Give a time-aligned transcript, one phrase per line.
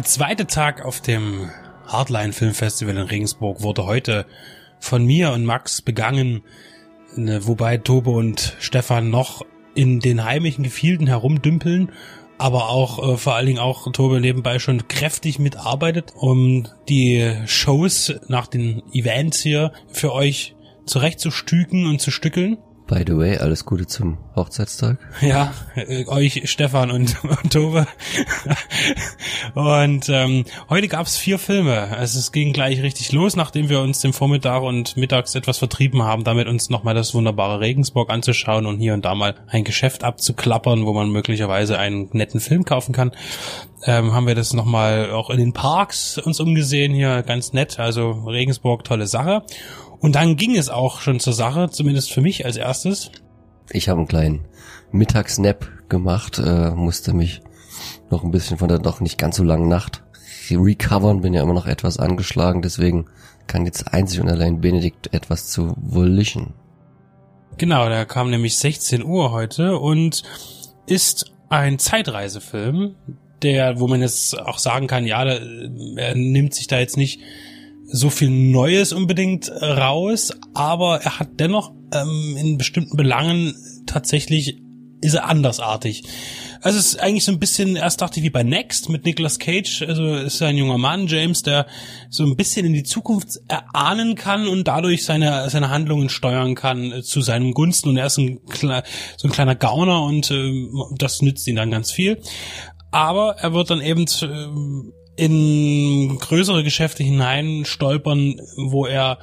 [0.00, 1.50] Der zweite Tag auf dem
[1.86, 4.24] Hardline Film Festival in Regensburg wurde heute
[4.78, 6.40] von mir und Max begangen,
[7.16, 9.44] ne, wobei Tobe und Stefan noch
[9.74, 11.92] in den heimischen Gefilden herumdümpeln,
[12.38, 18.14] aber auch äh, vor allen Dingen auch Tobe nebenbei schon kräftig mitarbeitet, um die Shows
[18.26, 20.56] nach den Events hier für euch
[20.86, 22.56] zurechtzustüken und zu stückeln.
[22.90, 24.98] By the way, alles Gute zum Hochzeitstag.
[25.20, 27.86] Ja, äh, euch Stefan und, und Tove.
[29.54, 31.96] und ähm, heute gab's vier Filme.
[31.96, 36.02] Also es ging gleich richtig los, nachdem wir uns den Vormittag und mittags etwas vertrieben
[36.02, 40.02] haben, damit uns nochmal das wunderbare Regensburg anzuschauen und hier und da mal ein Geschäft
[40.02, 43.12] abzuklappern, wo man möglicherweise einen netten Film kaufen kann.
[43.84, 47.78] Ähm, haben wir das nochmal auch in den Parks uns umgesehen hier, ganz nett.
[47.78, 49.44] Also Regensburg, tolle Sache.
[50.00, 53.10] Und dann ging es auch schon zur Sache, zumindest für mich als erstes.
[53.70, 54.46] Ich habe einen kleinen
[54.92, 57.42] Mittagsnap gemacht, äh, musste mich
[58.10, 60.02] noch ein bisschen von der doch nicht ganz so langen Nacht
[60.50, 63.06] recovern, bin ja immer noch etwas angeschlagen, deswegen
[63.46, 66.54] kann jetzt einzig und allein Benedikt etwas zu Volition.
[67.58, 70.22] Genau, der kam nämlich 16 Uhr heute und
[70.86, 72.94] ist ein Zeitreisefilm,
[73.42, 77.20] der, wo man jetzt auch sagen kann, ja, er nimmt sich da jetzt nicht
[77.92, 83.54] so viel Neues unbedingt raus, aber er hat dennoch ähm, in bestimmten Belangen
[83.86, 84.58] tatsächlich
[85.00, 86.04] ist er andersartig.
[86.62, 89.38] Also es ist eigentlich so ein bisschen, erst dachte ich wie bei Next mit Nicolas
[89.38, 91.66] Cage, also ist ein junger Mann, James, der
[92.10, 96.92] so ein bisschen in die Zukunft erahnen kann und dadurch seine, seine Handlungen steuern kann
[96.92, 100.52] äh, zu seinem Gunsten und er ist ein, so ein kleiner Gauner und äh,
[100.98, 102.20] das nützt ihn dann ganz viel.
[102.90, 104.90] Aber er wird dann eben äh,
[105.20, 109.18] in größere Geschäfte hinein stolpern, wo er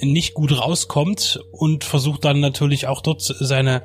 [0.00, 3.82] nicht gut rauskommt und versucht dann natürlich auch dort seine,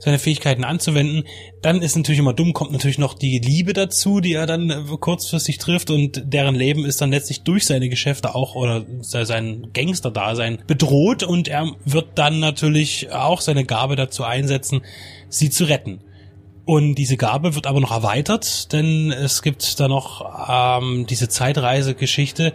[0.00, 1.24] seine Fähigkeiten anzuwenden.
[1.62, 5.58] Dann ist natürlich immer dumm, kommt natürlich noch die Liebe dazu, die er dann kurzfristig
[5.58, 11.22] trifft und deren Leben ist dann letztlich durch seine Geschäfte auch oder sein Gangster-Dasein bedroht
[11.22, 14.82] und er wird dann natürlich auch seine Gabe dazu einsetzen,
[15.28, 16.00] sie zu retten.
[16.66, 22.52] Und diese Gabe wird aber noch erweitert, denn es gibt da noch ähm, diese Zeitreisegeschichte,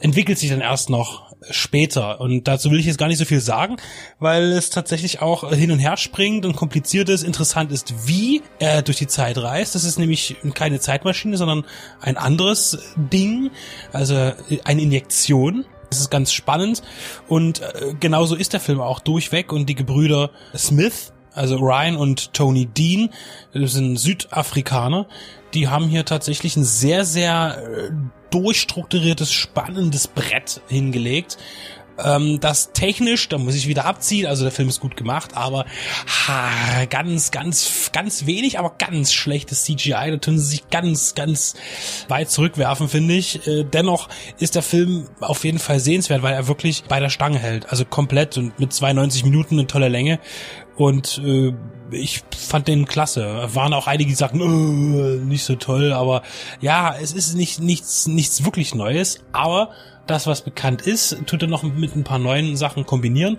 [0.00, 2.20] entwickelt sich dann erst noch später.
[2.20, 3.76] Und dazu will ich jetzt gar nicht so viel sagen,
[4.18, 7.22] weil es tatsächlich auch hin und her springt und kompliziert ist.
[7.22, 9.74] Interessant ist, wie er durch die Zeit reist.
[9.74, 11.64] Das ist nämlich keine Zeitmaschine, sondern
[12.02, 13.50] ein anderes Ding,
[13.94, 14.32] also
[14.64, 15.64] eine Injektion.
[15.88, 16.82] Das ist ganz spannend
[17.28, 22.32] und äh, genauso ist der Film auch durchweg und die Gebrüder Smith also Ryan und
[22.32, 23.10] Tony Dean,
[23.52, 25.06] das sind Südafrikaner,
[25.52, 27.90] die haben hier tatsächlich ein sehr, sehr äh,
[28.30, 31.38] durchstrukturiertes, spannendes Brett hingelegt.
[32.02, 35.64] Ähm, das technisch, da muss ich wieder abziehen, also der Film ist gut gemacht, aber
[36.26, 40.10] ha, ganz, ganz, ganz wenig, aber ganz schlechtes CGI.
[40.10, 41.54] Da tun sie sich ganz, ganz
[42.08, 43.46] weit zurückwerfen, finde ich.
[43.46, 44.08] Äh, dennoch
[44.38, 47.70] ist der Film auf jeden Fall sehenswert, weil er wirklich bei der Stange hält.
[47.70, 50.18] Also komplett und mit 92 Minuten eine tolle Länge.
[50.76, 51.54] Und äh,
[51.90, 53.48] ich fand den klasse.
[53.54, 56.22] Waren auch einige, die sagten, oh, nicht so toll, aber
[56.60, 59.70] ja, es ist nicht nichts nichts wirklich Neues, aber
[60.06, 63.38] das, was bekannt ist, tut er noch mit ein paar neuen Sachen kombinieren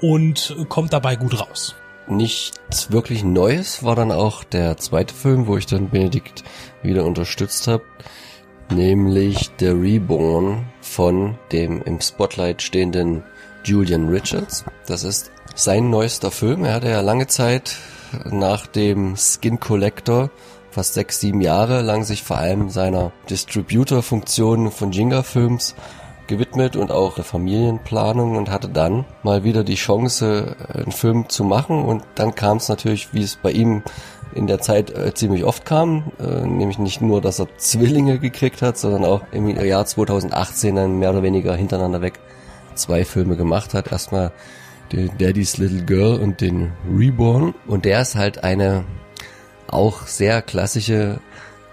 [0.00, 1.74] und kommt dabei gut raus.
[2.08, 6.42] Nichts wirklich Neues war dann auch der zweite Film, wo ich dann Benedikt
[6.82, 7.84] wieder unterstützt habe,
[8.70, 13.22] nämlich The Reborn von dem im Spotlight stehenden
[13.64, 14.64] Julian Richards.
[14.86, 16.64] Das ist sein neuester Film.
[16.64, 17.76] Er hatte ja lange Zeit
[18.30, 20.30] nach dem Skin Collector
[20.70, 25.74] fast sechs, sieben Jahre lang sich vor allem seiner Distributor-Funktion von Jinga-Films
[26.26, 31.44] gewidmet und auch der Familienplanung und hatte dann mal wieder die Chance, einen Film zu
[31.44, 33.82] machen und dann kam es natürlich, wie es bei ihm
[34.34, 38.62] in der Zeit äh, ziemlich oft kam, äh, nämlich nicht nur, dass er Zwillinge gekriegt
[38.62, 42.18] hat, sondern auch im Jahr 2018 dann mehr oder weniger hintereinander weg
[42.74, 43.92] zwei Filme gemacht hat.
[43.92, 44.32] Erstmal
[44.92, 47.54] den Daddy's Little Girl und den Reborn.
[47.66, 48.84] Und der ist halt eine
[49.68, 51.20] auch sehr klassische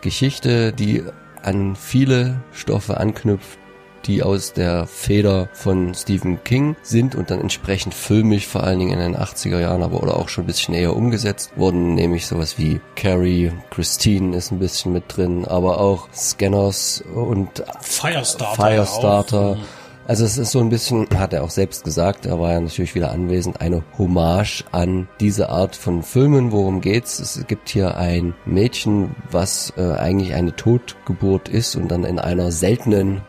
[0.01, 1.03] Geschichte, die
[1.43, 3.59] an viele Stoffe anknüpft,
[4.05, 8.99] die aus der Feder von Stephen King sind und dann entsprechend filmisch vor allen Dingen
[8.99, 12.57] in den 80er Jahren, aber oder auch schon ein bisschen eher umgesetzt wurden, nämlich sowas
[12.57, 18.55] wie Carrie, Christine ist ein bisschen mit drin, aber auch Scanners und Firestarter.
[18.55, 19.57] Firestarter.
[19.57, 19.63] Ja
[20.09, 22.95] also es ist so ein bisschen, hat er auch selbst gesagt, er war ja natürlich
[22.95, 26.51] wieder anwesend, eine Hommage an diese Art von Filmen.
[26.51, 27.19] Worum geht's?
[27.19, 32.51] Es gibt hier ein Mädchen, was äh, eigentlich eine Totgeburt ist und dann in einer
[32.51, 33.21] seltenen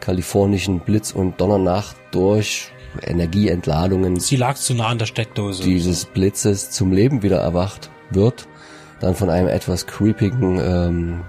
[0.00, 2.72] kalifornischen Blitz- und Donnernacht durch
[3.02, 4.18] Energieentladungen.
[4.18, 5.62] Sie lag zu nah an der Steckdose.
[5.62, 8.48] Dieses Blitzes zum Leben wieder erwacht wird.
[8.98, 11.20] Dann von einem etwas creepigen ähm,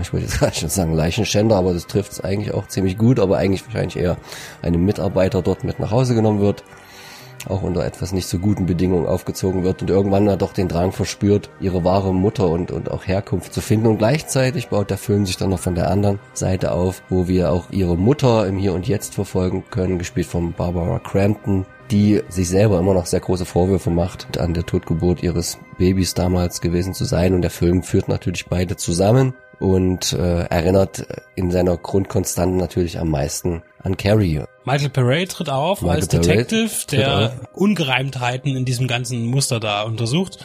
[0.00, 3.38] ich wollte jetzt schon sagen Leichenschänder, aber das trifft es eigentlich auch ziemlich gut, aber
[3.38, 4.16] eigentlich wahrscheinlich eher
[4.62, 6.64] einem Mitarbeiter dort mit nach Hause genommen wird
[7.48, 10.92] auch unter etwas nicht so guten Bedingungen aufgezogen wird und irgendwann dann doch den Drang
[10.92, 13.86] verspürt, ihre wahre Mutter und, und auch Herkunft zu finden.
[13.86, 17.50] Und gleichzeitig baut der Film sich dann noch von der anderen Seite auf, wo wir
[17.50, 22.48] auch ihre Mutter im Hier und Jetzt verfolgen können, gespielt von Barbara Crampton, die sich
[22.48, 27.04] selber immer noch sehr große Vorwürfe macht, an der Totgeburt ihres Babys damals gewesen zu
[27.04, 27.34] sein.
[27.34, 33.10] Und der Film führt natürlich beide zusammen und äh, erinnert in seiner Grundkonstante natürlich am
[33.10, 34.42] meisten an Carrie.
[34.64, 37.48] Michael Parade tritt auf Michael als Detective, der auf.
[37.54, 40.38] Ungereimtheiten in diesem ganzen Muster da untersucht.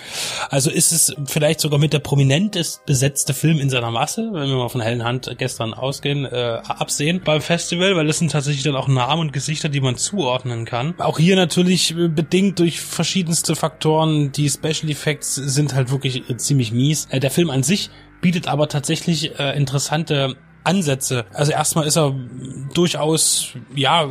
[0.50, 4.58] Also ist es vielleicht sogar mit der prominentest besetzte Film in seiner Masse, wenn wir
[4.58, 8.76] mal von Hellen Hand gestern ausgehen, äh, absehen beim Festival, weil das sind tatsächlich dann
[8.76, 10.96] auch Namen und Gesichter, die man zuordnen kann.
[11.00, 14.32] Auch hier natürlich bedingt durch verschiedenste Faktoren.
[14.32, 17.08] Die Special Effects sind halt wirklich ziemlich mies.
[17.12, 20.36] Äh, der Film an sich bietet aber tatsächlich äh, interessante
[20.68, 21.26] Ansätze.
[21.34, 22.14] Also erstmal ist er
[22.74, 24.10] durchaus, ja,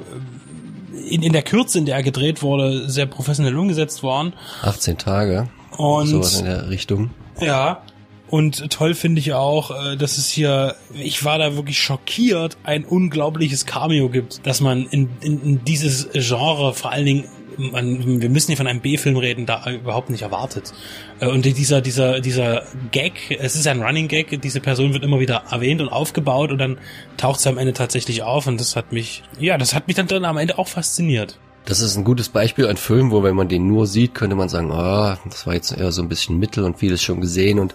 [1.09, 4.33] in, in der Kürze, in der er gedreht wurde, sehr professionell umgesetzt worden.
[4.63, 5.49] 18 Tage.
[5.77, 7.11] Und sowas in der Richtung.
[7.41, 7.83] Ja.
[8.29, 12.85] Und toll finde ich auch, äh, dass es hier, ich war da wirklich schockiert, ein
[12.85, 17.25] unglaubliches Cameo gibt, dass man in, in, in dieses Genre vor allen Dingen
[17.59, 20.73] man, wir müssen hier von einem B-Film reden, da überhaupt nicht erwartet.
[21.21, 25.21] Äh, und dieser, dieser, dieser Gag, es ist ein Running Gag, diese Person wird immer
[25.21, 26.79] wieder erwähnt und aufgebaut und dann
[27.17, 30.07] taucht sie am Ende tatsächlich auf und das hat mich, ja, das hat mich dann,
[30.07, 31.39] dann am Ende auch fasziniert.
[31.65, 34.49] Das ist ein gutes Beispiel, ein Film, wo wenn man den nur sieht, könnte man
[34.49, 37.59] sagen, ah, oh, das war jetzt eher so ein bisschen Mittel und vieles schon gesehen
[37.59, 37.75] und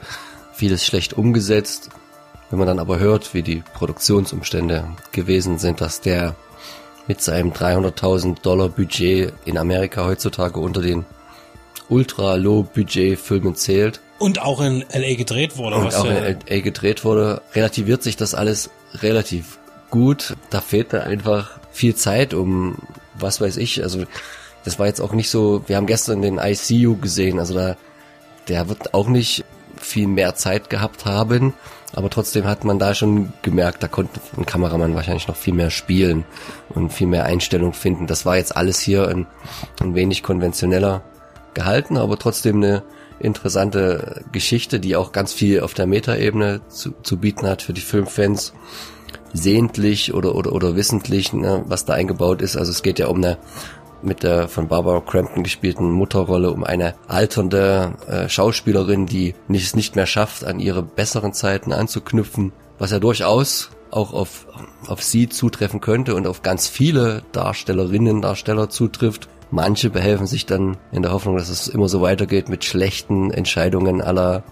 [0.54, 1.90] vieles schlecht umgesetzt.
[2.50, 6.36] Wenn man dann aber hört, wie die Produktionsumstände gewesen sind, dass der
[7.08, 11.06] mit seinem 300.000 Dollar Budget in Amerika heutzutage unter den
[11.90, 14.00] Ultra-Low-Budget-Filmen zählt.
[14.18, 15.16] Und auch in L.A.
[15.16, 15.78] gedreht wurde.
[15.78, 16.60] Und auch in L.A.
[16.60, 19.58] gedreht wurde, relativiert sich das alles relativ
[19.90, 20.36] gut.
[20.50, 22.78] Da fehlt da einfach viel Zeit, um,
[23.16, 24.04] was weiß ich, also
[24.64, 27.78] das war jetzt auch nicht so, wir haben gestern den ICU gesehen, also da,
[28.48, 29.44] der wird auch nicht
[29.78, 31.54] viel mehr Zeit gehabt haben.
[31.94, 35.70] Aber trotzdem hat man da schon gemerkt, da konnte ein Kameramann wahrscheinlich noch viel mehr
[35.70, 36.24] spielen
[36.70, 38.08] und viel mehr Einstellung finden.
[38.08, 39.28] Das war jetzt alles hier ein,
[39.82, 41.04] ein wenig konventioneller
[41.54, 42.84] gehalten, aber trotzdem eine
[43.20, 47.82] interessante Geschichte, die auch ganz viel auf der Metaebene zu, zu bieten hat für die
[47.82, 48.54] Filmfans.
[49.34, 52.58] Sehentlich oder, oder, oder wissentlich, ne, was da eingebaut ist.
[52.58, 53.38] Also es geht ja um eine
[54.04, 59.96] mit der von Barbara Crampton gespielten Mutterrolle um eine alternde äh, Schauspielerin, die es nicht
[59.96, 64.48] mehr schafft, an ihre besseren Zeiten anzuknüpfen, was ja durchaus auch auf,
[64.88, 69.28] auf sie zutreffen könnte und auf ganz viele Darstellerinnen, Darsteller zutrifft.
[69.52, 74.02] Manche behelfen sich dann in der Hoffnung, dass es immer so weitergeht mit schlechten Entscheidungen
[74.02, 74.44] aller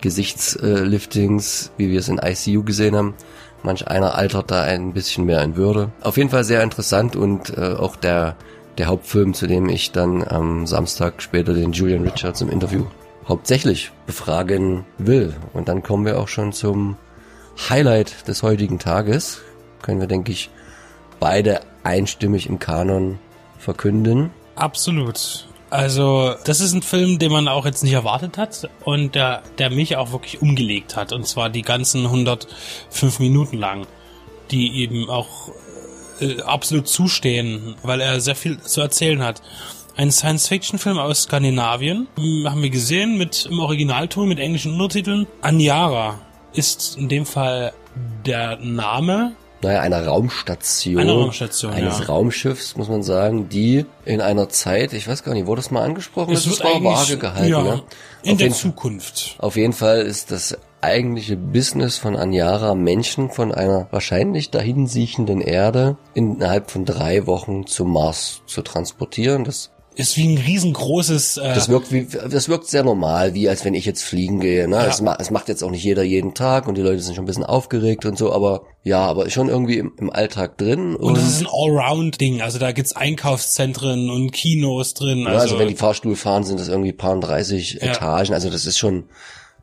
[0.00, 3.14] Gesichtsliftings, wie wir es in ICU gesehen haben.
[3.62, 5.90] Manch einer altert da ein bisschen mehr in Würde.
[6.00, 8.36] Auf jeden Fall sehr interessant und äh, auch der
[8.78, 12.84] der Hauptfilm, zu dem ich dann am Samstag später den Julian Richards im Interview
[13.28, 15.34] hauptsächlich befragen will.
[15.52, 16.96] Und dann kommen wir auch schon zum
[17.68, 19.40] Highlight des heutigen Tages.
[19.82, 20.50] Können wir, denke ich,
[21.18, 23.18] beide einstimmig im Kanon
[23.58, 24.30] verkünden.
[24.54, 25.48] Absolut.
[25.68, 29.70] Also, das ist ein Film, den man auch jetzt nicht erwartet hat und der, der
[29.70, 31.12] mich auch wirklich umgelegt hat.
[31.12, 33.86] Und zwar die ganzen 105 Minuten lang,
[34.50, 35.50] die eben auch
[36.20, 39.42] äh, absolut zustehen, weil er sehr viel zu erzählen hat.
[39.96, 45.26] Ein Science-Fiction-Film aus Skandinavien, hm, haben wir gesehen, mit im Originalton, mit englischen Untertiteln.
[45.40, 46.18] Aniara
[46.52, 47.72] ist in dem Fall
[48.24, 49.32] der Name
[49.62, 52.04] naja, einer Raumstation, Eine Raumstation eines ja.
[52.04, 55.82] Raumschiffs, muss man sagen, die in einer Zeit, ich weiß gar nicht, wurde das mal
[55.82, 56.34] angesprochen?
[56.34, 57.50] Es das ist war vage gehalten.
[57.50, 57.82] Ja, ne?
[58.22, 59.34] In auf der Zukunft.
[59.38, 65.96] Auf jeden Fall ist das eigentliche Business von Anjara, Menschen von einer wahrscheinlich dahinsiechenden Erde
[66.14, 69.44] innerhalb von drei Wochen zum Mars zu transportieren.
[69.44, 71.38] Das ist wie ein riesengroßes.
[71.38, 74.68] Äh das wirkt wie, das wirkt sehr normal, wie als wenn ich jetzt fliegen gehe.
[74.68, 74.76] Ne?
[74.76, 74.86] Ja.
[74.86, 77.24] Es, ma es, macht jetzt auch nicht jeder jeden Tag und die Leute sind schon
[77.24, 80.94] ein bisschen aufgeregt und so, aber ja, aber schon irgendwie im, im Alltag drin.
[80.94, 82.42] Und, es ist ein Allround-Ding.
[82.42, 85.26] Also da gibt's Einkaufszentren und Kinos drin.
[85.26, 87.88] Also, ja, also wenn die Fahrstuhl fahren, sind das irgendwie paar 30 ja.
[87.88, 88.34] Etagen.
[88.34, 89.04] Also das ist schon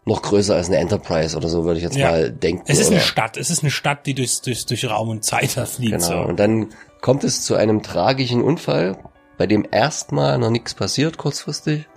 [0.05, 2.11] noch größer als eine Enterprise oder so, würde ich jetzt ja.
[2.11, 2.63] mal denken.
[2.67, 2.97] Es ist oder?
[2.97, 5.93] eine Stadt, es ist eine Stadt, die durch, durch, durch Raum und Zeit fliegt.
[5.93, 6.17] Genau, so.
[6.17, 6.69] und dann
[7.01, 8.97] kommt es zu einem tragischen Unfall,
[9.37, 11.87] bei dem erstmal noch nichts passiert kurzfristig,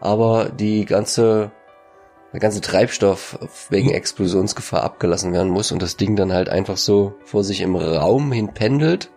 [0.00, 1.52] aber die ganze
[2.32, 3.94] der ganze Treibstoff wegen hm.
[3.94, 8.32] Explosionsgefahr abgelassen werden muss und das Ding dann halt einfach so vor sich im Raum
[8.32, 9.10] hin pendelt.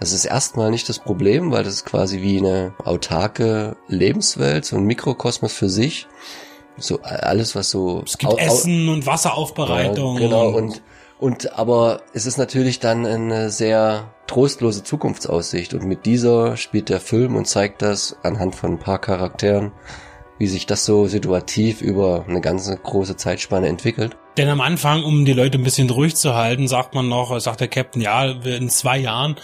[0.00, 4.76] Das ist erstmal nicht das Problem, weil das ist quasi wie eine autarke Lebenswelt, so
[4.76, 6.08] ein Mikrokosmos für sich.
[6.76, 8.02] So alles, was so...
[8.04, 10.16] Es gibt Essen und Wasseraufbereitung.
[10.16, 10.82] Ja, genau, und,
[11.18, 15.74] und aber es ist natürlich dann eine sehr trostlose Zukunftsaussicht.
[15.74, 19.72] Und mit dieser spielt der Film und zeigt das anhand von ein paar Charakteren,
[20.38, 24.16] wie sich das so situativ über eine ganze große Zeitspanne entwickelt.
[24.36, 27.60] Denn am Anfang, um die Leute ein bisschen ruhig zu halten, sagt man noch, sagt
[27.60, 29.36] der Captain, ja, in zwei Jahren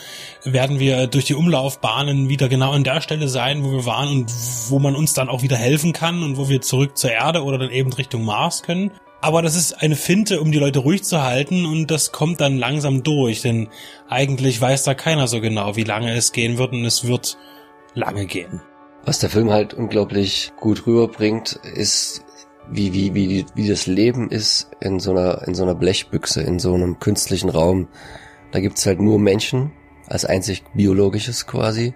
[0.45, 4.33] werden wir durch die Umlaufbahnen wieder genau an der Stelle sein, wo wir waren und
[4.69, 7.59] wo man uns dann auch wieder helfen kann und wo wir zurück zur Erde oder
[7.59, 8.91] dann eben Richtung Mars können.
[9.21, 12.57] Aber das ist eine Finte, um die Leute ruhig zu halten und das kommt dann
[12.57, 13.69] langsam durch, denn
[14.09, 17.37] eigentlich weiß da keiner so genau, wie lange es gehen wird und es wird
[17.95, 18.63] lange gehen.
[19.05, 22.23] Was der Film halt unglaublich gut rüberbringt, ist
[22.71, 26.59] wie, wie, wie, wie das Leben ist in so einer, in so einer Blechbüchse, in
[26.59, 27.89] so einem künstlichen Raum.
[28.53, 29.73] Da gibt's halt nur Menschen,
[30.07, 31.95] als einzig biologisches quasi.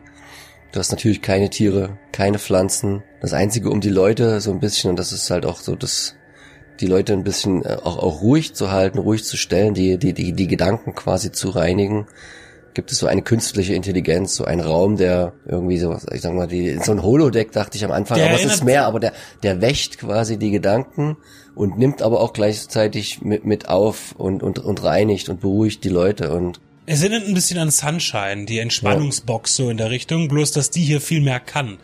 [0.72, 3.04] Du hast natürlich keine Tiere, keine Pflanzen.
[3.20, 6.16] Das einzige um die Leute so ein bisschen, und das ist halt auch so das,
[6.80, 10.14] die Leute ein bisschen äh, auch, auch ruhig zu halten, ruhig zu stellen, die, die,
[10.14, 12.06] die, die Gedanken quasi zu reinigen
[12.74, 16.46] gibt es so eine künstliche Intelligenz, so ein Raum, der irgendwie so, ich sag mal,
[16.46, 19.12] die, so ein Holodeck dachte ich am Anfang, der aber es ist mehr, aber der,
[19.42, 21.16] der wächt quasi die Gedanken
[21.54, 25.88] und nimmt aber auch gleichzeitig mit, mit auf und, und, und reinigt und beruhigt die
[25.88, 30.52] Leute und es erinnert ein bisschen an Sunshine, die Entspannungsbox so in der Richtung, bloß
[30.52, 31.78] dass die hier viel mehr kann.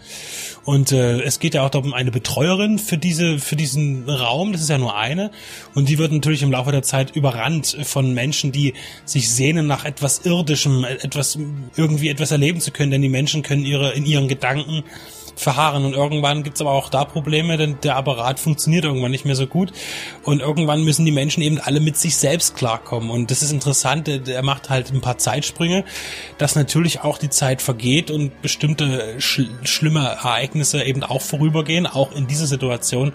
[0.65, 4.61] Und äh, es geht ja auch darum, eine Betreuerin für diese für diesen Raum, das
[4.61, 5.31] ist ja nur eine,
[5.75, 8.75] und die wird natürlich im Laufe der Zeit überrannt von Menschen, die
[9.07, 11.39] sich sehnen nach etwas irdischem, etwas
[11.77, 14.85] irgendwie etwas erleben zu können, denn die Menschen können ihre in ihren Gedanken
[15.37, 15.85] verharren.
[15.85, 19.47] Und irgendwann gibt's aber auch da Probleme, denn der Apparat funktioniert irgendwann nicht mehr so
[19.47, 19.73] gut.
[20.25, 23.11] Und irgendwann müssen die Menschen eben alle mit sich selbst klarkommen.
[23.11, 25.85] Und das ist interessant, er macht halt ein paar Zeitsprünge,
[26.39, 32.13] dass natürlich auch die Zeit vergeht und bestimmte sch schlimme Ereignisse eben auch vorübergehen, auch
[32.13, 33.13] in dieser Situation.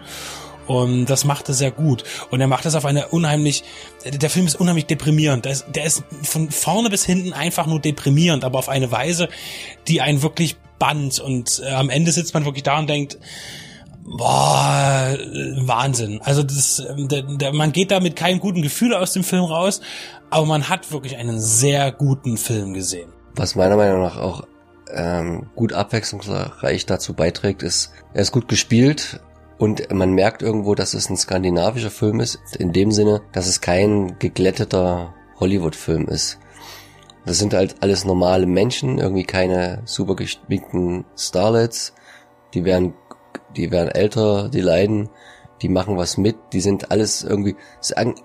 [0.68, 2.04] Und das macht er sehr gut.
[2.32, 3.64] Und er macht das auf eine unheimlich,
[4.04, 5.46] der Film ist unheimlich deprimierend.
[5.46, 9.30] Der ist, der ist von vorne bis hinten einfach nur deprimierend, aber auf eine Weise,
[9.88, 13.18] die einen wirklich Band und äh, am Ende sitzt man wirklich da und denkt,
[14.06, 15.18] boah,
[15.58, 16.22] Wahnsinn.
[16.22, 19.44] Also das, ähm, der, der, man geht da mit keinem guten Gefühl aus dem Film
[19.44, 19.82] raus,
[20.30, 23.10] aber man hat wirklich einen sehr guten Film gesehen.
[23.36, 24.46] Was meiner Meinung nach auch
[24.92, 29.20] ähm, gut abwechslungsreich dazu beiträgt, ist, er ist gut gespielt
[29.58, 33.62] und man merkt irgendwo, dass es ein skandinavischer Film ist, in dem Sinne, dass es
[33.62, 36.40] kein geglätteter Hollywood-Film ist.
[37.26, 41.94] Das sind halt alles normale Menschen, irgendwie keine super gespickten Starlets.
[42.54, 42.94] Die werden,
[43.56, 45.10] die werden älter, die leiden,
[45.62, 47.56] die machen was mit, die sind alles irgendwie,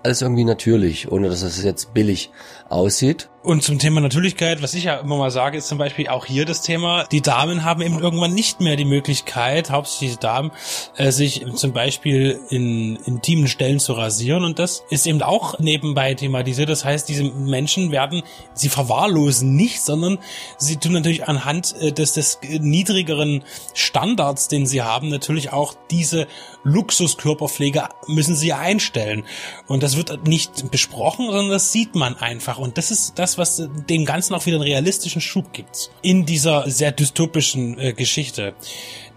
[0.03, 2.31] alles irgendwie natürlich, ohne dass es jetzt billig
[2.69, 3.30] aussieht.
[3.43, 6.45] Und zum Thema Natürlichkeit, was ich ja immer mal sage, ist zum Beispiel auch hier
[6.45, 10.51] das Thema, die Damen haben eben irgendwann nicht mehr die Möglichkeit, hauptsächlich die Damen,
[10.95, 14.43] äh, sich zum Beispiel in intimen Stellen zu rasieren.
[14.43, 16.69] Und das ist eben auch nebenbei thematisiert.
[16.69, 18.21] Das heißt, diese Menschen werden,
[18.53, 20.19] sie verwahrlosen nicht, sondern
[20.59, 23.43] sie tun natürlich anhand äh, des, des niedrigeren
[23.73, 26.27] Standards, den sie haben, natürlich auch diese
[26.63, 29.23] Luxuskörperpflege müssen sie einstellen.
[29.65, 32.59] Und das wird nicht besprochen, sondern das sieht man einfach.
[32.59, 35.91] Und das ist das, was dem Ganzen auch wieder einen realistischen Schub gibt.
[36.01, 38.53] In dieser sehr dystopischen äh, Geschichte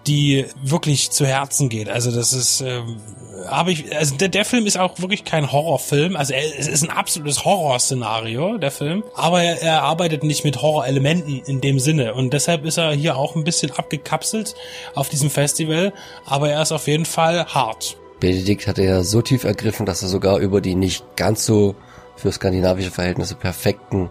[0.06, 1.88] die wirklich zu Herzen geht.
[1.88, 3.00] Also das ist, ähm,
[3.46, 6.16] habe ich, also der, der Film ist auch wirklich kein Horrorfilm.
[6.16, 9.02] Also er, es ist ein absolutes Horrorszenario, der Film.
[9.14, 12.14] Aber er, er arbeitet nicht mit Horrorelementen in dem Sinne.
[12.14, 14.54] Und deshalb ist er hier auch ein bisschen abgekapselt
[14.94, 15.92] auf diesem Festival.
[16.26, 17.96] Aber er ist auf jeden Fall hart.
[18.20, 21.74] Benedikt hatte ja so tief ergriffen, dass er sogar über die nicht ganz so
[22.16, 24.10] für skandinavische Verhältnisse perfekten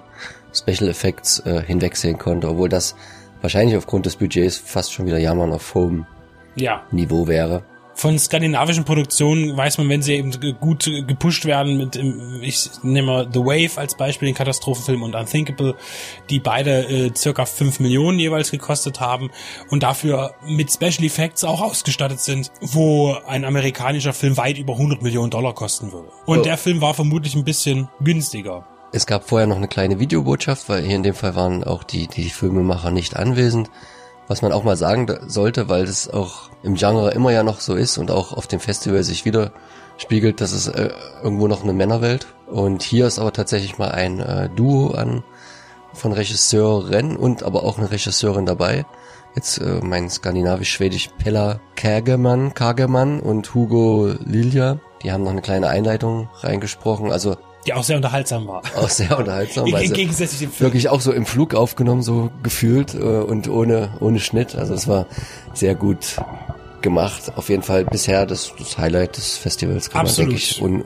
[0.53, 2.95] Special Effects äh, hinwegsehen konnte, obwohl das
[3.41, 6.05] wahrscheinlich aufgrund des Budgets fast schon wieder Jammern auf hohem
[6.55, 6.83] ja.
[6.91, 7.63] Niveau wäre
[7.95, 11.95] von skandinavischen Produktionen weiß man, wenn sie eben gut gepusht werden mit,
[12.41, 15.75] ich nehme mal The Wave als Beispiel, den Katastrophenfilm und Unthinkable,
[16.29, 19.29] die beide äh, circa fünf Millionen jeweils gekostet haben
[19.69, 25.01] und dafür mit Special Effects auch ausgestattet sind, wo ein amerikanischer Film weit über 100
[25.01, 26.09] Millionen Dollar kosten würde.
[26.25, 26.43] Und oh.
[26.43, 28.65] der Film war vermutlich ein bisschen günstiger.
[28.91, 32.07] Es gab vorher noch eine kleine Videobotschaft, weil hier in dem Fall waren auch die,
[32.07, 33.71] die Filmemacher nicht anwesend.
[34.27, 37.75] Was man auch mal sagen sollte, weil das auch im Genre immer ja noch so
[37.75, 39.51] ist und auch auf dem Festival sich wieder
[39.97, 40.89] spiegelt, dass es äh,
[41.21, 42.27] irgendwo noch eine Männerwelt.
[42.47, 45.23] Und hier ist aber tatsächlich mal ein äh, Duo an
[45.93, 48.85] von Regisseuren und aber auch eine Regisseurin dabei.
[49.35, 54.79] Jetzt äh, mein skandinavisch-schwedisch Pella Kagemann, Kagemann und Hugo Lilja.
[55.01, 57.11] Die haben noch eine kleine Einleitung reingesprochen.
[57.11, 58.61] Also die auch sehr unterhaltsam war.
[58.75, 59.67] Auch sehr unterhaltsam.
[59.67, 60.67] Im, im Gegensatz dem Film.
[60.67, 64.55] Wirklich auch so im Flug aufgenommen, so gefühlt äh, und ohne, ohne Schnitt.
[64.55, 65.07] Also es war
[65.53, 66.17] sehr gut
[66.81, 67.31] gemacht.
[67.35, 70.31] Auf jeden Fall bisher das, das Highlight des Festivals kann Absolut.
[70.31, 70.83] man, denke ich, un,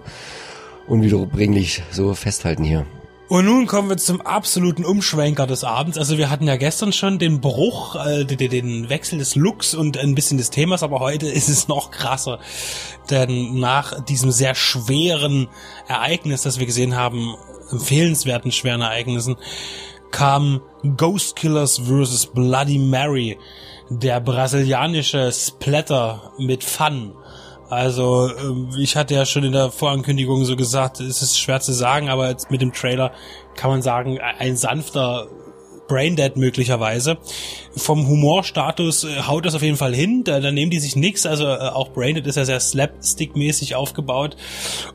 [0.87, 2.85] unwiederbringlich so festhalten hier.
[3.29, 5.97] Und nun kommen wir zum absoluten Umschwenker des Abends.
[5.97, 10.15] Also wir hatten ja gestern schon den Bruch, äh, den, Wechsel des Looks und ein
[10.15, 12.39] bisschen des Themas, aber heute ist es noch krasser.
[13.09, 15.49] Denn nach diesem sehr schweren
[15.89, 17.35] Ereignis, das wir gesehen haben,
[17.69, 19.35] empfehlenswerten schweren Ereignissen,
[20.11, 20.61] kam
[20.95, 22.27] Ghost Killers vs.
[22.27, 23.37] Bloody Mary,
[23.89, 27.13] der brasilianische Splatter mit Fun.
[27.69, 31.73] Also ähm, ich hatte ja schon in der Vorankündigung so gesagt, es ist schwer zu
[31.73, 33.11] sagen, aber jetzt mit dem Trailer
[33.55, 35.27] kann man sagen, ein sanfter
[35.87, 37.17] Braindead möglicherweise.
[37.75, 41.25] Vom Humorstatus äh, haut das auf jeden Fall hin, da, da nehmen die sich nix,
[41.25, 44.35] also äh, auch Braindead ist ja sehr slapstick-mäßig aufgebaut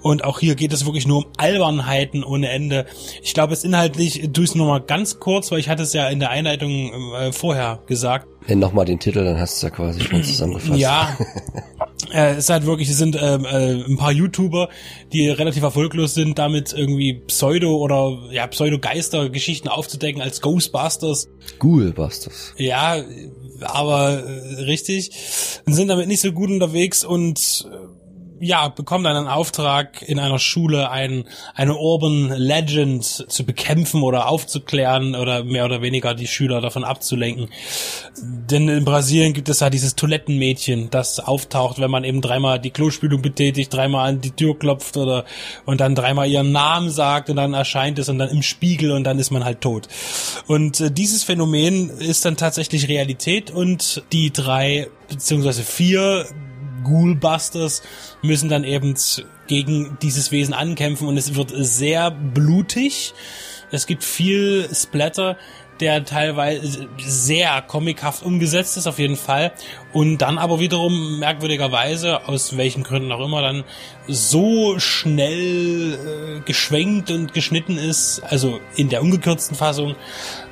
[0.03, 2.87] und auch hier geht es wirklich nur um Albernheiten ohne Ende.
[3.23, 6.09] Ich glaube, es inhaltlich, tu es nur mal ganz kurz, weil ich hatte es ja
[6.09, 9.77] in der Einleitung äh, vorher gesagt, Nenn nochmal den Titel, dann hast du es ja
[9.77, 10.81] quasi schon zusammengefasst.
[10.81, 11.17] ja,
[12.13, 14.69] äh, es ist halt wirklich, es sind ähm, äh, ein paar YouTuber,
[15.13, 21.29] die relativ erfolglos sind, damit irgendwie Pseudo- oder ja Pseudo-Geister-Geschichten aufzudecken als Ghostbusters.
[21.59, 22.55] Ghoulbusters.
[22.57, 23.03] Ja,
[23.61, 25.11] aber äh, richtig,
[25.67, 28.02] sind damit nicht so gut unterwegs und äh,
[28.45, 34.29] ja, bekommen dann einen Auftrag in einer Schule ein, eine Urban Legend zu bekämpfen oder
[34.29, 37.51] aufzuklären oder mehr oder weniger die Schüler davon abzulenken.
[38.21, 42.73] Denn in Brasilien gibt es ja dieses Toilettenmädchen, das auftaucht, wenn man eben dreimal die
[42.73, 45.25] Klospülung betätigt, dreimal an die Tür klopft oder
[45.65, 49.05] und dann dreimal ihren Namen sagt und dann erscheint es und dann im Spiegel und
[49.05, 49.87] dann ist man halt tot.
[50.49, 56.27] Und äh, dieses Phänomen ist dann tatsächlich Realität und die drei beziehungsweise vier
[56.83, 57.83] Ghoulbusters
[58.23, 58.95] müssen dann eben
[59.47, 63.15] gegen dieses Wesen ankämpfen und es wird sehr blutig.
[63.71, 65.37] Es gibt viel Splatter,
[65.81, 69.53] der teilweise sehr comichaft umgesetzt ist, auf jeden Fall.
[69.93, 73.65] Und dann aber wiederum merkwürdigerweise, aus welchen Gründen auch immer, dann
[74.07, 75.95] so schnell
[76.39, 79.97] äh, geschwenkt und geschnitten ist, also in der ungekürzten Fassung,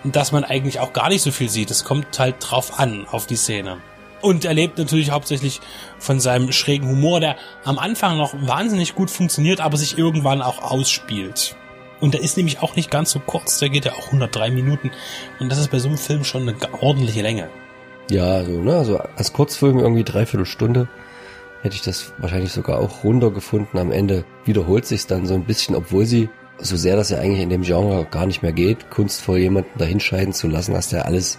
[0.02, 1.70] dass man eigentlich auch gar nicht so viel sieht.
[1.70, 3.78] Es kommt halt drauf an, auf die Szene.
[4.22, 5.60] Und er lebt natürlich hauptsächlich
[5.98, 10.62] von seinem schrägen Humor, der am Anfang noch wahnsinnig gut funktioniert, aber sich irgendwann auch
[10.62, 11.56] ausspielt.
[12.00, 14.90] Und der ist nämlich auch nicht ganz so kurz, der geht ja auch 103 Minuten.
[15.38, 17.48] Und das ist bei so einem Film schon eine ordentliche Länge.
[18.10, 20.88] Ja, also, ne, also als Kurzfilm irgendwie dreiviertel Stunde
[21.62, 23.78] hätte ich das wahrscheinlich sogar auch runtergefunden.
[23.78, 26.28] Am Ende wiederholt sich's dann so ein bisschen, obwohl sie,
[26.58, 30.32] so sehr das ja eigentlich in dem Genre gar nicht mehr geht, kunstvoll jemanden dahinscheiden
[30.32, 31.38] zu lassen, du ja alles,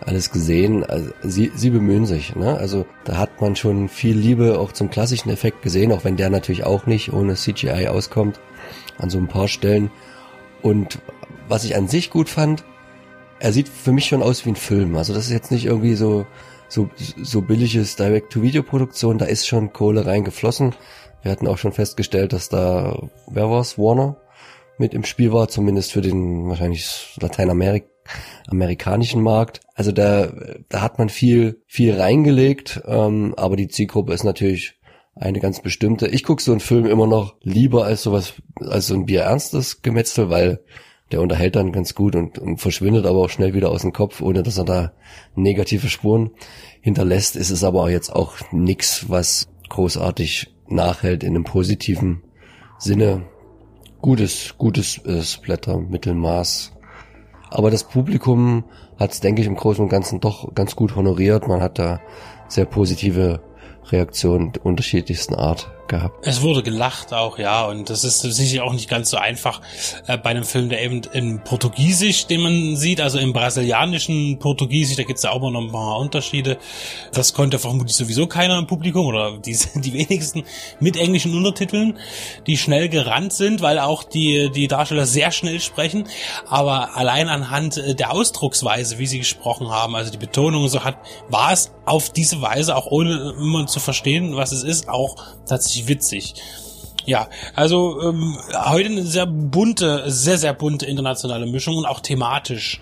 [0.00, 0.84] alles gesehen.
[0.84, 2.56] Also, sie, sie bemühen sich, ne?
[2.58, 6.30] Also da hat man schon viel Liebe auch zum klassischen Effekt gesehen, auch wenn der
[6.30, 8.40] natürlich auch nicht ohne CGI auskommt
[8.98, 9.90] an so ein paar Stellen.
[10.62, 10.98] Und
[11.48, 12.64] was ich an sich gut fand,
[13.38, 14.96] er sieht für mich schon aus wie ein Film.
[14.96, 16.26] Also das ist jetzt nicht irgendwie so
[16.68, 16.88] so
[17.20, 19.18] so billiges Direct-to-Video-Produktion.
[19.18, 20.74] Da ist schon Kohle reingeflossen.
[21.22, 24.16] Wir hatten auch schon festgestellt, dass da wer war's Warner
[24.78, 27.14] mit im Spiel war, zumindest für den wahrscheinlich
[28.50, 29.60] lateinamerikanischen Markt.
[29.74, 30.32] Also da
[30.68, 34.74] da hat man viel viel reingelegt, ähm, aber die Zielgruppe ist natürlich
[35.14, 36.08] eine ganz bestimmte.
[36.08, 40.30] Ich gucke so einen Film immer noch lieber als sowas, als so ein bierernstes Gemetzel,
[40.30, 40.60] weil
[41.12, 44.20] der unterhält dann ganz gut und, und verschwindet aber auch schnell wieder aus dem Kopf,
[44.20, 44.92] ohne dass er da
[45.34, 46.30] negative Spuren
[46.80, 47.36] hinterlässt.
[47.36, 52.22] Ist es aber jetzt auch nix, was großartig nachhält in einem positiven
[52.78, 53.26] Sinne.
[54.00, 56.72] Gutes, gutes äh, Splatter, Mittelmaß.
[57.50, 58.64] Aber das Publikum
[58.98, 61.48] hat es, denke ich, im Großen und Ganzen doch ganz gut honoriert.
[61.48, 62.00] Man hat da
[62.48, 63.40] sehr positive
[63.90, 66.26] Reaktionen unterschiedlichsten Art gehabt.
[66.26, 69.60] Es wurde gelacht auch, ja, und das ist sicher auch nicht ganz so einfach
[70.06, 74.96] äh, bei einem Film, der eben in Portugiesisch, den man sieht, also im brasilianischen Portugiesisch,
[74.96, 76.56] da gibt's ja auch noch ein paar Unterschiede.
[77.12, 80.44] Das konnte vermutlich sowieso keiner im Publikum oder die, die wenigsten
[80.78, 81.98] mit englischen Untertiteln,
[82.46, 86.08] die schnell gerannt sind, weil auch die, die Darsteller sehr schnell sprechen,
[86.46, 90.84] aber allein anhand äh, der Ausdrucksweise, wie sie gesprochen haben, also die Betonung und so
[90.84, 90.96] hat,
[91.28, 95.79] war es auf diese Weise, auch ohne immer zu verstehen, was es ist, auch tatsächlich
[95.88, 96.34] witzig.
[97.06, 102.80] Ja, also ähm, heute eine sehr bunte, sehr, sehr bunte internationale Mischung und auch thematisch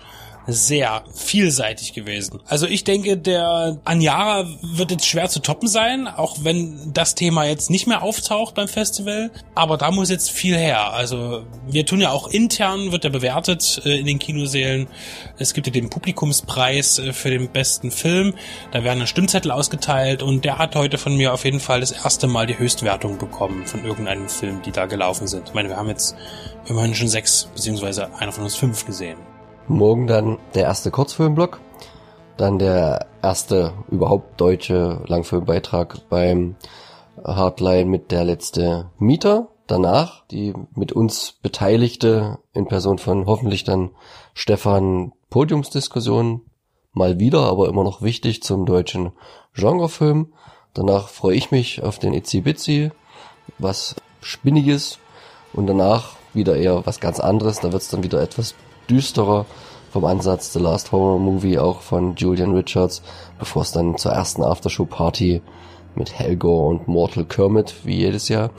[0.51, 2.39] sehr vielseitig gewesen.
[2.47, 7.45] Also ich denke, der Anjara wird jetzt schwer zu toppen sein, auch wenn das Thema
[7.45, 9.31] jetzt nicht mehr auftaucht beim Festival.
[9.55, 10.93] Aber da muss jetzt viel her.
[10.93, 14.87] Also wir tun ja auch intern, wird er bewertet äh, in den Kinosälen.
[15.37, 18.33] Es gibt ja den Publikumspreis äh, für den besten Film.
[18.71, 22.27] Da werden Stimmzettel ausgeteilt und der hat heute von mir auf jeden Fall das erste
[22.27, 25.47] Mal die Höchstwertung bekommen von irgendeinem Film, die da gelaufen sind.
[25.47, 26.15] Ich meine, wir haben jetzt
[26.67, 29.17] immerhin schon sechs, beziehungsweise einer von uns fünf gesehen.
[29.69, 31.61] Morgen dann der erste Kurzfilmblock.
[32.37, 36.55] Dann der erste überhaupt deutsche Langfilmbeitrag beim
[37.23, 39.49] Hardline mit der letzte Mieter.
[39.67, 43.91] Danach die mit uns Beteiligte in Person von hoffentlich dann
[44.33, 46.41] Stefan Podiumsdiskussion
[46.91, 49.11] mal wieder, aber immer noch wichtig zum deutschen
[49.53, 50.33] Genrefilm.
[50.73, 52.89] Danach freue ich mich auf den Itzy Bitsy,
[53.59, 54.97] was Spinniges
[55.53, 57.59] und danach wieder eher was ganz anderes.
[57.59, 58.55] Da wird es dann wieder etwas
[58.89, 59.45] düsterer
[59.91, 63.01] vom Ansatz The Last Horror Movie, auch von Julian Richards,
[63.37, 65.41] bevor es dann zur ersten Aftershow-Party
[65.95, 68.51] mit Helgor und Mortal Kermit, wie jedes Jahr,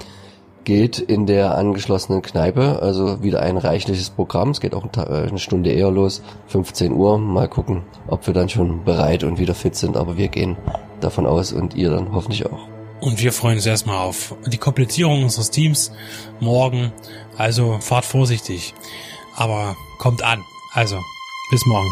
[0.64, 2.80] geht in der angeschlossenen Kneipe.
[2.82, 4.50] Also wieder ein reichliches Programm.
[4.50, 7.18] Es geht auch äh, eine Stunde eher los, 15 Uhr.
[7.18, 9.96] Mal gucken, ob wir dann schon bereit und wieder fit sind.
[9.96, 10.56] Aber wir gehen
[11.00, 12.68] davon aus und ihr dann hoffentlich auch.
[13.00, 15.92] Und wir freuen uns erstmal auf die Komplettierung unseres Teams
[16.38, 16.92] morgen.
[17.38, 18.74] Also fahrt vorsichtig.
[19.34, 20.44] Aber kommt an.
[20.72, 21.02] Also,
[21.50, 21.90] bis morgen.